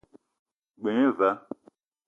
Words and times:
G-beu 0.73 0.93
gne 0.95 1.11
va. 1.17 1.31